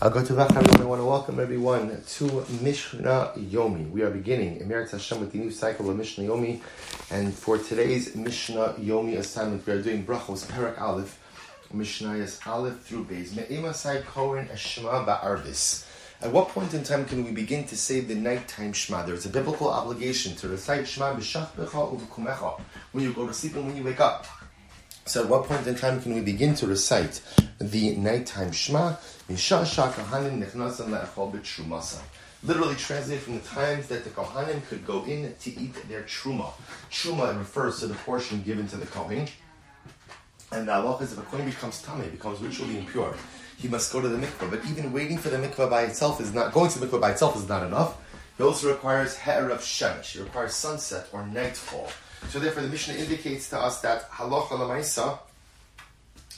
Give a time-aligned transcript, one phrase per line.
[0.00, 0.80] I go to vacharim.
[0.80, 3.90] I want to welcome everyone to Mishnah Yomi.
[3.90, 6.60] We are beginning Emeretz Hashem with the new cycle of Mishnah Yomi,
[7.10, 11.18] and for today's Mishnah Yomi assignment, we are doing Brachos Perak Aleph,
[11.74, 13.34] Mishnayas Aleph through Beis.
[13.34, 15.84] Me'emasai Kohen Shema Ba'arvis.
[16.22, 19.04] At what point in time can we begin to say the nighttime Shema?
[19.04, 22.60] There is a biblical obligation to recite Shema b'shach becha
[22.92, 24.26] when you go to sleep and when you wake up.
[25.08, 27.22] So at what point in time can we begin to recite
[27.58, 28.96] the nighttime Shema?
[32.44, 36.52] Literally translated from the times that the Kohanim could go in to eat their truma.
[36.90, 39.26] Truma refers to the portion given to the Kohen.
[40.52, 43.14] And the halacha is if a Kohen becomes tamei, becomes ritually impure,
[43.56, 44.50] he must go to the mikvah.
[44.50, 47.12] But even waiting for the mikvah by itself is not, going to the mikvah by
[47.12, 47.96] itself is not enough.
[48.36, 50.12] He also requires he'er of shemesh.
[50.12, 51.88] He requires sunset or nightfall.
[52.28, 55.18] So therefore, the Mishnah indicates to us that halacha lamaisa,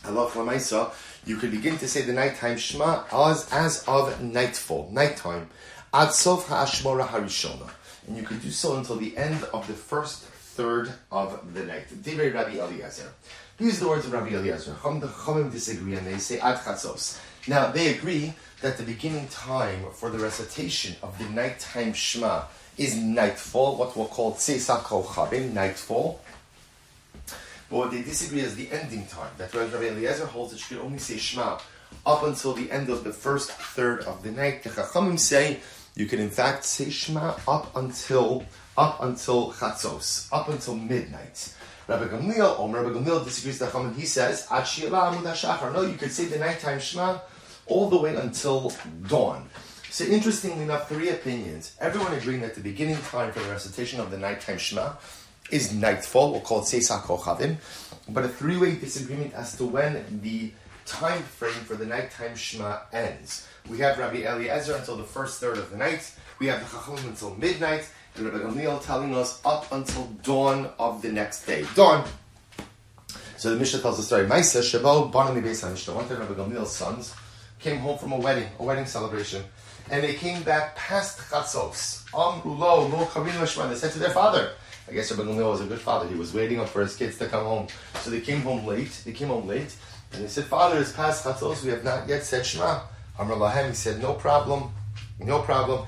[0.05, 0.93] halacha lamaisa,
[1.27, 5.49] you could begin to say the nighttime Shema as, as of nightfall, nighttime,
[5.93, 7.71] ad sof ha'ashmora harishona,
[8.07, 11.89] and you could do so until the end of the first third of the night.
[12.03, 13.13] Divrei Rabbi Eliezer.
[13.59, 14.77] These are the words of Rabbi Eliezer.
[14.83, 17.19] Chum the Chumim disagree and they say ad chatzos.
[17.47, 22.45] Now they agree that the beginning time for the recitation of the nighttime Shema
[22.81, 26.19] is nightfall, what we'll call Tseisa Chabim, nightfall.
[27.69, 29.31] But what they disagree is the ending time.
[29.37, 31.59] That Rabbi Eliezer holds that you can only say Shema
[32.07, 34.63] up until the end of the first third of the night.
[34.63, 35.61] The Chachamim say
[35.95, 38.47] you can in fact say Shema up until
[38.79, 41.55] up until Chatzos, up until midnight.
[41.87, 43.95] Rabbi Gamliel, or Rabbi Gamliel disagrees with the Chachamim.
[43.95, 44.67] He says, Ad
[45.75, 47.19] No, you could say the nighttime Shema
[47.67, 48.73] all the way until
[49.07, 49.51] dawn.
[49.91, 51.75] So interestingly enough, three opinions.
[51.81, 54.93] Everyone agreeing that the beginning time for the recitation of the nighttime Shema
[55.51, 57.57] is nightfall, we'll call it Seisa Kochavim,
[58.09, 60.53] but a three-way disagreement as to when the
[60.87, 63.49] time frame for the nighttime Shema ends.
[63.69, 67.09] We have Rabbi Eliezer until the first third of the night, we have the Chachamim
[67.09, 71.67] until midnight, and Rabbi Gamliel telling us up until dawn of the next day.
[71.75, 72.09] Dawn!
[73.39, 74.27] So the Mishnah tells the story.
[74.27, 75.93] Maisa Shavo Banami Beis.
[75.93, 77.13] One time Rabbi Gamliel's sons
[77.61, 79.45] came home from a wedding, a wedding celebration
[79.91, 82.05] and they came back past Chatzos.
[82.11, 84.53] Amrulo, lo kavinu They said to their father,
[84.89, 86.09] I guess Rabbi Gamliel was a good father.
[86.09, 87.67] He was waiting up for his kids to come home.
[88.01, 89.03] So they came home late.
[89.05, 89.75] They came home late,
[90.13, 91.65] and they said, Father, it's past Chatzos.
[91.65, 92.83] We have not yet said Shema.
[93.19, 94.73] Amr Lahem, he said, no problem,
[95.19, 95.87] no problem.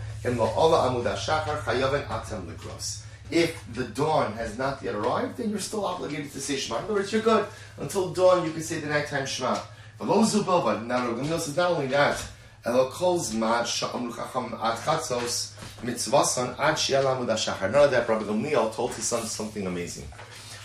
[3.31, 6.79] If the dawn has not yet arrived, then you're still obligated to say Shema.
[6.79, 7.47] In other words, you're good.
[7.79, 9.59] Until dawn, you can say the nighttime Shema.
[10.05, 12.25] Not only that,
[12.65, 15.53] Elo kol zman sha'amru chacham ad chatzos
[15.83, 17.71] mitzvasan ad shi'alamud ha'shachar.
[17.71, 20.07] None of that, Rabbi Gamliel told his son something amazing.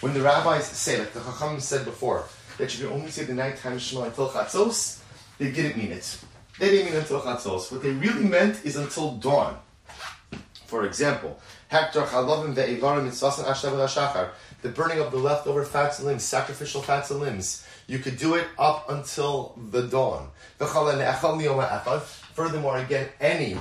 [0.02, 2.26] When the rabbis say, like the chacham said before,
[2.58, 5.02] that you can only say the nighttime Shema until chatzos,
[5.38, 6.20] they didn't mean it.
[6.60, 7.72] They didn't mean until chatzos.
[7.72, 9.58] What they really meant is until dawn.
[10.66, 11.40] For example,
[11.72, 14.30] Hekter chalovim ve'evarim mitzvasan ashavud ha'shachar.
[14.62, 17.67] The burning of the leftover fats and limbs, sacrificial fats and limbs.
[17.88, 20.30] You could do it up until the dawn.
[22.34, 23.58] Furthermore, again, any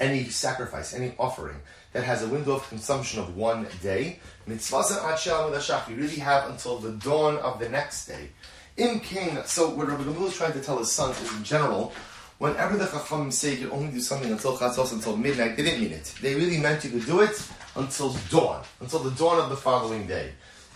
[0.00, 1.56] any sacrifice, any offering
[1.92, 4.56] that has a window of consumption of one day, you
[5.96, 8.30] really have until the dawn of the next day.
[8.76, 11.92] Im king, so what Rabbi Gamliel is trying to tell his sons is in general,
[12.38, 15.92] whenever the Chacham say you only do something until Chatzos, until midnight, they didn't mean
[15.92, 16.12] it.
[16.20, 17.40] They really meant you could do it
[17.76, 20.32] until dawn, until the dawn of the following day.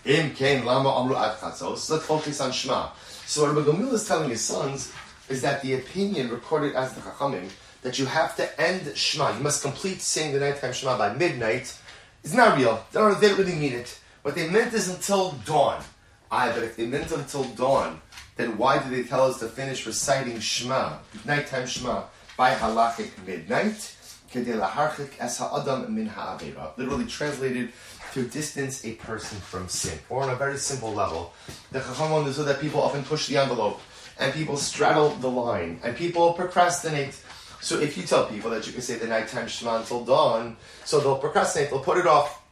[0.09, 1.87] Im king lama amru ad Chatzos.
[1.87, 2.89] Let's focus on Shema.
[3.27, 4.91] So what Rabbi Gamliel is telling his sons
[5.29, 7.47] is that the opinion recorded as the Chachamim
[7.83, 11.77] that you have to end Shema, you must complete saying the nighttime Shema by midnight,
[12.23, 12.83] is not real.
[12.91, 13.99] They don't, they don't really mean it.
[14.23, 15.83] What they meant is until dawn.
[16.31, 18.01] Aye, but if they meant until dawn,
[18.35, 22.05] then why do they tell us to finish reciting Shema, nighttime Shema,
[22.35, 23.95] by halachic midnight?
[24.35, 27.71] Literally translated
[28.19, 31.33] to distance a person from sin, or on a very simple level.
[31.71, 33.79] The Chacham understood that people often push the envelope
[34.19, 37.17] and people straddle the line, and people procrastinate.
[37.61, 40.99] So if you tell people that you can say the nighttime Shema until dawn, so
[40.99, 42.45] they'll procrastinate, they'll put it off.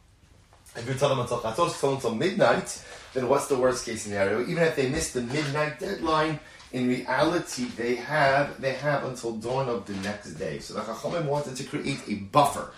[0.78, 2.82] If you tell them until Chatzos, tell them until midnight,
[3.14, 4.42] then what's the worst case scenario?
[4.48, 6.40] Even if they miss the midnight deadline,
[6.72, 10.60] in reality they have they have until dawn of the next day.
[10.60, 12.72] So the Chachamim wanted to create a buffer.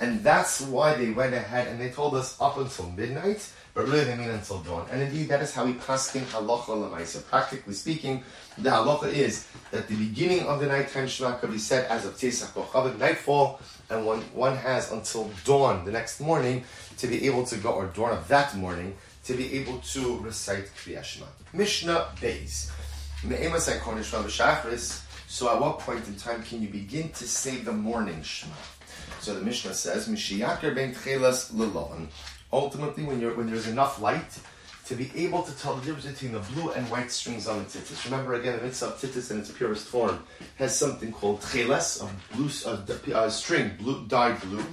[0.00, 4.04] And that's why they went ahead and they told us up until midnight, but really
[4.04, 4.86] they mean until dawn.
[4.90, 7.22] And indeed, that is how we paskin halacha lemaisa.
[7.26, 8.24] Practically speaking,
[8.56, 12.14] the halacha is that the beginning of the nighttime shema could be said as of
[12.14, 13.60] Tesach Kochavim, nightfall,
[13.90, 16.64] and one, one has until dawn the next morning
[16.96, 20.64] to be able to go, or dawn of that morning, to be able to recite
[20.82, 21.26] Kriyat Shema.
[21.52, 22.70] Mishnah Beis.
[25.28, 28.54] So at what point in time can you begin to say the morning Shema?
[29.20, 32.06] So the Mishnah says, Mishiyaker ben tchelas lelon.
[32.52, 34.38] Ultimately, when, you're, when there's enough light,
[34.86, 37.64] to be able to tell the difference between the blue and white strings on the
[37.64, 38.04] tzitzis.
[38.06, 40.24] Remember again, the mitzvah of tzitzis in its purest form
[40.56, 44.64] has something called tcheles, a blue a, a string, blue, dyed blue.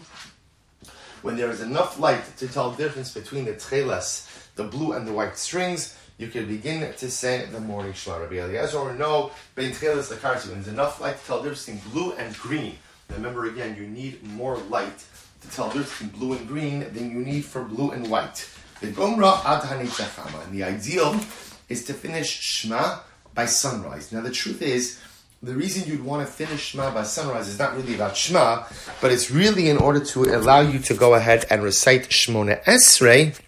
[1.21, 5.07] When there is enough light to tell the difference between the tcheles, the blue and
[5.07, 8.21] the white strings, you can begin to say the morning Shema.
[8.21, 11.93] Rabbi Eliezer or no, ben tcheles the there's enough light to tell the difference between
[11.93, 12.77] blue and green.
[13.09, 15.03] Remember again, you need more light
[15.41, 18.49] to tell the difference blue and green than you need for blue and white.
[18.81, 19.43] The Gomra
[20.43, 21.19] and the ideal
[21.69, 22.99] is to finish Shema
[23.33, 24.11] by sunrise.
[24.11, 24.99] Now the truth is,
[25.41, 28.65] the reason you'd want to finish Shema by sunrise is not really about Shema,
[29.01, 33.39] but it's really in order to allow you to go ahead and recite Shmona Esrei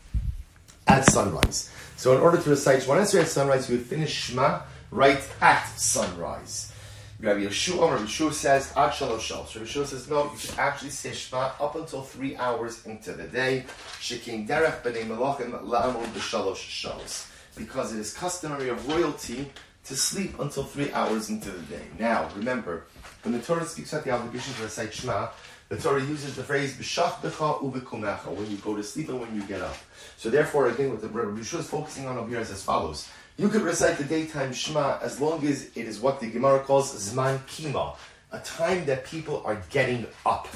[0.88, 1.72] at sunrise.
[1.96, 4.62] So in order to recite Shmona Esrei at sunrise, you would finish Shema
[4.92, 6.72] right at sunrise.
[7.22, 9.56] Rabbi Yehoshua, um, Rabbi Yehoshua says, Ad Shalosh Shalosh.
[9.56, 13.26] Rabbi Yehoshua says, no, you should actually say Shema up until three hours into the
[13.26, 13.66] day.
[14.00, 17.30] Shekin Derech B'nei Melachim La'amol B'Shalosh Shalosh.
[17.58, 19.52] Because it is customary of royalty
[19.84, 21.82] to sleep until three hours into the day.
[22.00, 22.86] Now, remember,
[23.24, 25.28] when the Torah speaks about the obligation to recite Shema,
[25.68, 29.36] the Torah uses the phrase "b'shach b'cha u'b'kumecha" when you go to sleep and when
[29.36, 29.76] you get up.
[30.16, 33.10] So, therefore, again, what the Rabbi Yehoshua is focusing on over here is as follows:
[33.40, 36.94] you could recite the daytime Shema as long as it is what the Gemara calls
[36.94, 37.96] Zman Kima,
[38.34, 40.50] a time that people are getting up.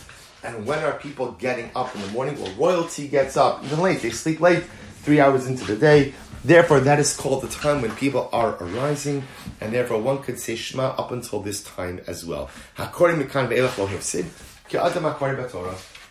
[0.44, 2.38] And when are people getting up in the morning?
[2.42, 4.02] Well, royalty gets up even late.
[4.02, 4.66] They sleep late,
[4.96, 6.14] three hours into the day.
[6.44, 9.24] Therefore, that is called the time when people are arising,
[9.62, 12.50] and therefore one could say Shema up until this time as well.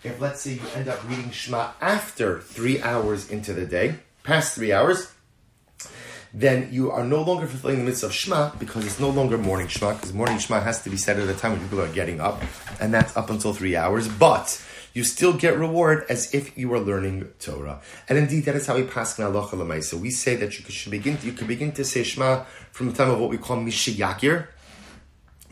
[0.04, 4.54] If let's say you end up reading Shema after three hours into the day, past
[4.54, 5.12] three hours,
[6.34, 9.68] then you are no longer fulfilling the mitzvah of Shema because it's no longer morning
[9.68, 12.20] Shema, because morning Shema has to be said at a time when people are getting
[12.20, 12.42] up,
[12.80, 14.08] and that's up until three hours.
[14.08, 14.62] But
[14.94, 17.80] you still get reward as if you were learning Torah.
[18.08, 19.80] And indeed, that is how we pass in halacha l'may.
[19.82, 21.16] So we say that you should begin.
[21.18, 24.48] To, you can begin to say Shema from the time of what we call mishiyakir.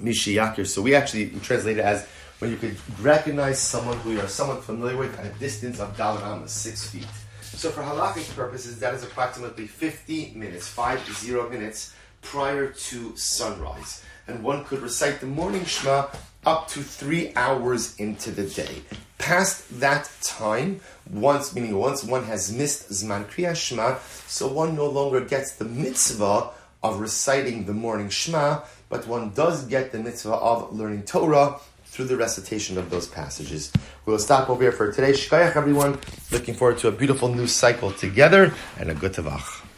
[0.00, 0.66] Mishiyakir.
[0.66, 2.06] So we actually translate it as
[2.38, 5.96] when you could recognize someone who you are somewhat familiar with at a distance of
[5.96, 7.06] dalam six feet.
[7.54, 11.92] So for halakhic purposes, that is approximately 50 minutes, 50 minutes
[12.22, 14.02] prior to sunrise.
[14.26, 16.06] And one could recite the morning Shema
[16.46, 18.82] up to three hours into the day.
[19.18, 20.80] Past that time,
[21.10, 25.66] once, meaning once one has missed Zman Kriya Shema, so one no longer gets the
[25.66, 26.50] mitzvah
[26.82, 31.60] of reciting the morning Shema, but one does get the mitzvah of learning Torah
[31.90, 33.72] through the recitation of those passages.
[34.06, 35.10] We'll stop over here for today.
[35.10, 35.98] Shkayach, everyone.
[36.30, 39.69] Looking forward to a beautiful new cycle together and a good tavach.